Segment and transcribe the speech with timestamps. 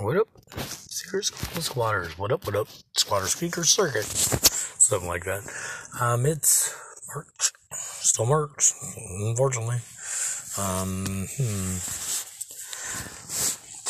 [0.00, 0.28] What up?
[0.60, 2.16] Secret Squatters.
[2.16, 2.46] What up?
[2.46, 2.68] What up?
[2.96, 4.04] Squatter Speaker Circuit.
[4.04, 5.42] Something like that.
[6.00, 6.72] Um, it's
[7.12, 7.52] March.
[7.72, 8.72] Still March,
[9.20, 9.78] unfortunately.
[10.56, 11.78] Um, hmm.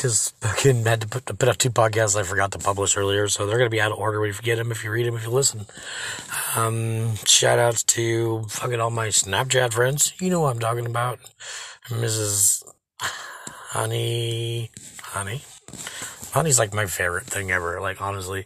[0.01, 3.27] Just fucking had to put, to put up two podcasts I forgot to publish earlier,
[3.27, 5.05] so they're going to be out of order if you get them, if you read
[5.05, 5.67] them, if you listen.
[6.55, 10.13] Um, shout outs to fucking all my Snapchat friends.
[10.19, 11.19] You know what I'm talking about.
[11.89, 12.63] Mrs.
[12.99, 14.71] Honey.
[15.03, 15.43] Honey.
[16.31, 17.81] Honey's like my favorite thing ever.
[17.81, 18.45] Like, honestly,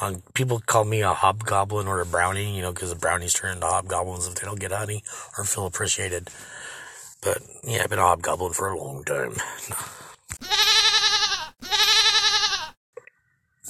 [0.00, 3.54] on people call me a hobgoblin or a brownie, you know, because the brownies turn
[3.54, 5.02] into hobgoblins if they don't get honey
[5.36, 6.28] or feel appreciated.
[7.22, 9.34] But yeah, I've been a hobgoblin for a long time.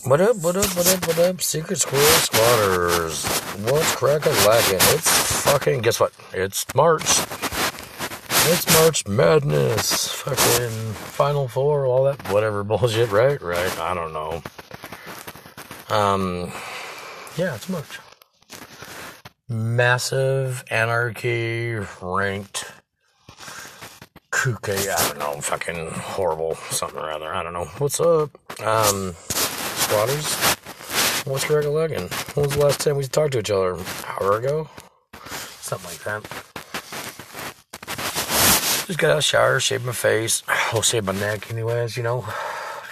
[0.05, 3.25] What up, what up, what up, what up, Secret Squirrel Squatters?
[3.65, 4.79] What's crackin' lacking?
[4.95, 6.13] It's fucking, guess what?
[6.33, 7.02] It's March.
[8.51, 10.09] It's March Madness.
[10.09, 13.38] Fucking Final Four, all that, whatever bullshit, right?
[13.43, 14.43] Right, I don't know.
[15.91, 16.51] Um,
[17.37, 17.99] yeah, it's March.
[19.51, 22.73] Massive Anarchy ranked
[24.30, 27.35] Kuke, I don't know, fucking horrible something or other.
[27.35, 27.66] I don't know.
[27.76, 28.30] What's up?
[28.63, 30.35] Um, squatters?
[31.26, 32.35] What's Leggin?
[32.35, 33.74] When was the last time we talked to each other?
[33.74, 34.71] An hour ago?
[35.60, 36.48] Something like that.
[38.89, 40.43] Just got out of the shower, shaved my face.
[40.49, 42.25] I'll shave my neck anyways, you know.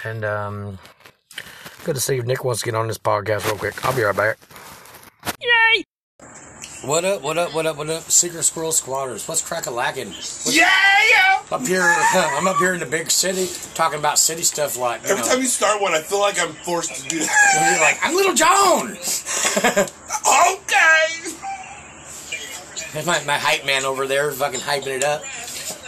[0.03, 0.77] And um
[1.85, 3.83] good to see if Nick wants to get on this podcast real quick.
[3.83, 4.37] I'll be right back.
[5.41, 5.83] Yay!
[6.85, 8.03] What up, what up, what up, what up?
[8.03, 9.27] Secret Squirrel Squatters.
[9.27, 10.13] What's crack a lacking?
[10.45, 10.69] Yeah,
[11.11, 11.41] yeah.
[11.49, 11.81] Up here,
[12.13, 15.39] I'm up here in the big city talking about city stuff like, Every know, time
[15.39, 17.55] you start one, I feel like I'm forced to do that.
[17.57, 18.91] and you're like, I'm Little Joan!
[20.53, 21.37] okay.
[22.93, 25.23] There's my, my hype man over there fucking hyping it up.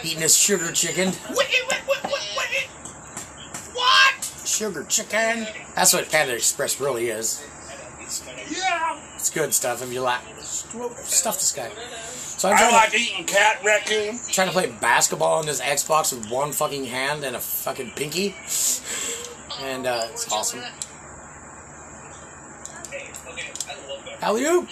[0.02, 1.12] Eating his sugar chicken.
[1.30, 2.68] Wait, wait, wait, wait, wait.
[3.74, 4.24] What?
[4.46, 5.46] Sugar chicken.
[5.74, 7.44] That's what Panda Express really is.
[8.50, 8.98] Yeah.
[9.14, 10.22] It's good stuff if you like.
[10.40, 11.70] Stuff this guy.
[11.70, 14.18] So I'm I trying, like eating cat raccoon.
[14.30, 18.34] trying to play basketball on this Xbox with one fucking hand and a fucking pinky.
[19.60, 20.62] And uh, it's awesome.
[24.22, 24.66] Alley you?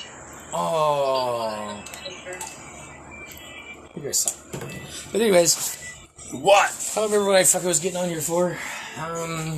[0.52, 1.84] Oh.
[3.98, 4.62] You guys suck.
[5.10, 5.76] But anyways,
[6.30, 6.70] What?
[6.92, 8.56] I don't remember what I fucking was getting on here for.
[8.96, 9.56] Um,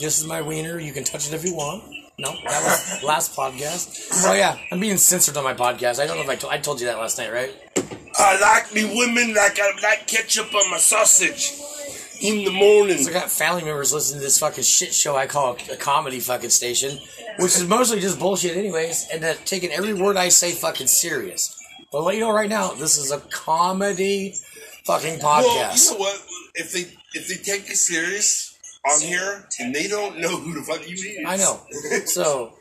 [0.00, 0.80] this is my wiener.
[0.80, 1.84] You can touch it if you want.
[2.18, 4.26] No, that was last podcast.
[4.26, 6.00] Oh yeah, I'm being censored on my podcast.
[6.00, 7.54] I don't know if I told I told you that last night, right?
[8.18, 11.52] I like me women like I like ketchup on my sausage
[12.20, 12.98] in the morning.
[12.98, 16.18] So I got family members listening to this fucking shit show I call a comedy
[16.18, 16.98] fucking station,
[17.38, 21.56] which is mostly just bullshit anyways, and that taking every word I say fucking serious.
[21.92, 24.34] But let you know right now, this is a comedy
[24.84, 25.42] fucking podcast.
[25.42, 26.22] Well, you know what?
[26.54, 28.56] If they if they take you serious
[28.88, 31.60] on here and they don't know who the fuck you is, I know.
[32.06, 32.54] So,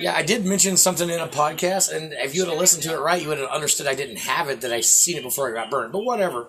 [0.00, 2.94] yeah, I did mention something in a podcast, and if you would have listened to
[2.94, 5.50] it right, you would have understood I didn't have it, that I seen it before
[5.50, 5.92] I got burned.
[5.92, 6.48] But whatever.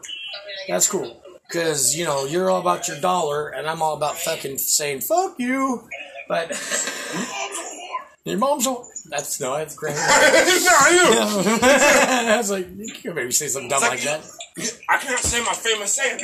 [0.67, 1.21] That's cool.
[1.47, 5.35] Because, you know, you're all about your dollar, and I'm all about fucking saying, fuck
[5.37, 5.87] you.
[6.27, 6.49] But,
[8.25, 8.89] your mom's all.
[9.07, 9.95] That's, no, that's great.
[9.97, 11.59] it's not you.
[12.33, 14.25] I was like, you can't maybe say something dumb like that.
[14.89, 16.19] I can't say my famous saying.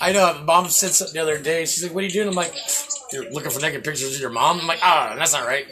[0.00, 0.42] I know.
[0.44, 1.66] Mom said something the other day.
[1.66, 2.54] She's like, "What are you doing?" I'm like,
[3.12, 5.66] "You're looking for naked pictures of your mom." I'm like, "Ah, that's not right."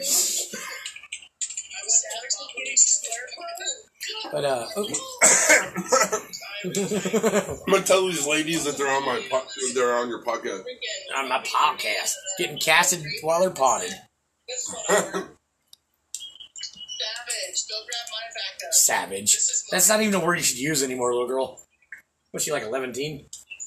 [4.31, 4.87] But uh, oh,
[6.63, 9.43] I'm gonna tell these ladies that they're on my po-
[9.75, 10.63] they're on your podcast.
[11.17, 13.93] on my podcast, getting casted while they're potted.
[18.71, 19.37] Savage.
[19.71, 21.61] That's not even a word you should use anymore, little girl.
[22.31, 22.93] What's she like, 11?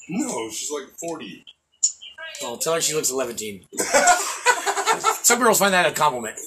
[0.09, 1.45] No, she's like 40.
[2.41, 3.37] Well, tell her she looks 11.
[5.23, 6.37] Some girls find that a compliment.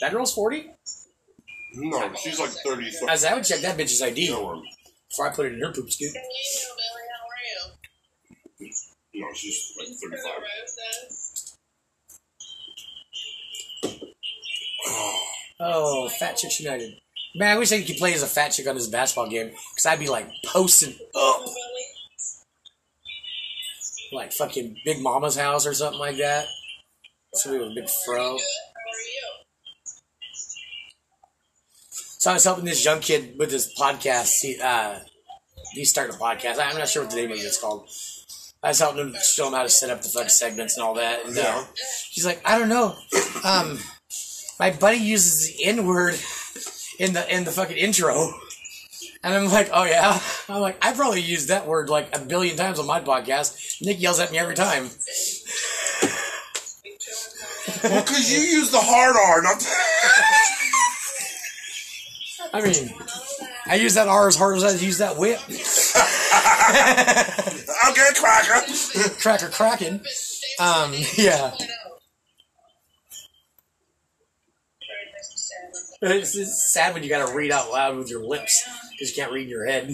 [0.00, 0.70] That girl's 40?
[1.74, 2.90] No, she's like 30.
[3.08, 4.62] As I would check that bitch's ID before
[5.26, 6.12] I put it in her poop scoop.
[9.14, 10.32] No, she's like 35.
[15.60, 16.98] Oh, Fat Chicks United.
[17.34, 19.86] Man, I wish I could play as a fat chick on this basketball game because
[19.86, 21.44] I'd be like posting up
[24.12, 26.46] like fucking Big Mama's house or something like that.
[27.34, 28.32] Somebody with a big fro.
[28.32, 28.40] Good.
[28.40, 29.28] How are you?
[31.92, 34.40] So I was helping this young kid with this podcast.
[34.40, 34.98] He, uh,
[35.72, 36.58] he's starting a podcast.
[36.58, 37.88] I'm not sure what the name of it's called.
[38.62, 40.94] I was helping him show him how to set up the fucking segments and all
[40.94, 41.24] that.
[41.24, 41.64] And uh,
[42.10, 42.96] he's like, I don't know.
[43.44, 43.78] Um,
[44.60, 46.20] my buddy uses the N word
[46.98, 48.30] in the in the fucking intro.
[49.22, 50.20] And I'm like, oh yeah.
[50.48, 53.80] I'm like, I probably used that word like a billion times on my podcast.
[53.80, 54.90] Nick yells at me every time.
[57.82, 59.66] Well, because you use the hard R, not
[62.52, 62.92] I mean,
[63.66, 65.38] I use that R as hard as I use that whip.
[67.90, 68.60] okay, cracker.
[69.20, 70.00] Cracker cracking.
[70.58, 71.52] Um, yeah.
[76.02, 79.32] It's, it's sad when you gotta read out loud with your lips because you can't
[79.32, 79.84] read in your head.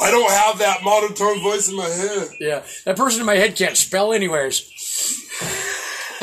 [0.00, 2.28] I don't have that monotone voice in my head.
[2.40, 4.68] yeah, that person in my head can't spell anywheres.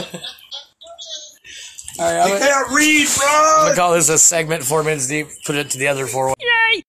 [1.99, 3.63] All right, I'm I gonna, can't read, I'm bro.
[3.65, 5.27] gonna call this a segment four minutes deep.
[5.45, 6.33] Put it to the other four.
[6.39, 6.83] Yay!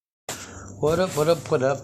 [0.80, 1.16] What up?
[1.16, 1.48] What up?
[1.50, 1.78] What up?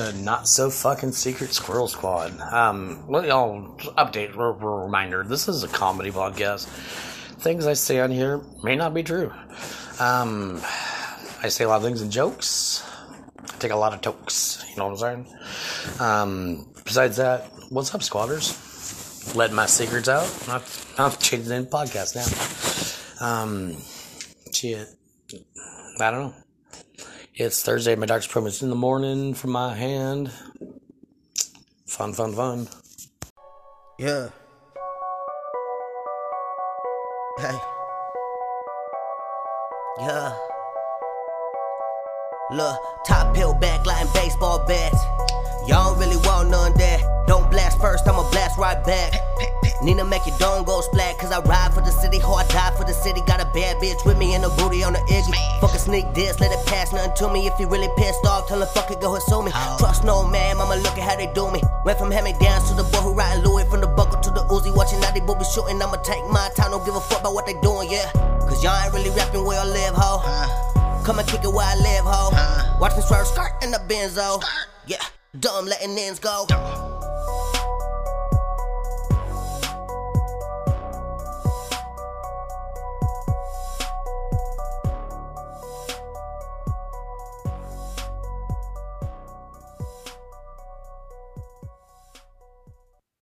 [0.00, 2.40] The not so fucking secret Squirrel Squad.
[2.40, 4.34] Um, let y'all update.
[4.34, 6.64] r- r- Reminder: This is a comedy podcast.
[7.42, 9.30] Things I say on here may not be true.
[9.98, 10.62] Um,
[11.42, 12.82] I say a lot of things in jokes.
[13.42, 14.64] I take a lot of tokes.
[14.70, 16.00] You know what I'm saying?
[16.00, 19.36] Um, besides that, what's up, squatters?
[19.36, 20.32] Let my secrets out.
[20.48, 20.62] Not,
[20.96, 23.26] not changing the podcast now.
[23.26, 23.76] Um,
[24.50, 24.88] shit.
[26.00, 26.34] I don't know.
[27.42, 27.96] It's Thursday.
[27.96, 30.30] My doctor's appointment's in the morning for my hand.
[31.86, 32.68] Fun, fun, fun.
[33.98, 34.28] Yeah.
[37.38, 37.58] Hey.
[40.00, 40.36] Yeah.
[42.50, 45.02] Look, top pill back, lying baseball bats.
[45.66, 47.24] Y'all don't really want none that.
[47.26, 49.14] Don't blast first, I'ma blast right back.
[49.82, 52.84] Nina make your dome go splat, cause I ride for the city, I die for
[52.84, 53.20] the city.
[53.26, 55.60] Got a bad bitch with me and a booty on the Iggy.
[55.60, 57.46] Fuck a sneak diss, let it pass nothing to me.
[57.46, 59.50] If you really pissed off, tell him fuck it, go and sue me.
[59.54, 59.76] Oh.
[59.78, 61.60] Trust no man, mama, look at how they do me.
[61.84, 64.30] Went from hand me downs to the boy who riding Louis, from the buckle to
[64.30, 65.80] the Uzi, watching how they boobies shooting.
[65.80, 68.10] I'ma take my time, don't give a fuck about what they doing, yeah.
[68.46, 71.02] Cause y'all ain't really rapping where I live, ho.
[71.04, 72.78] Come and kick it where I live, ho.
[72.80, 74.42] Watch me swerve skirt in the benzo.
[74.86, 75.02] Yeah,
[75.38, 76.89] dumb letting ends go.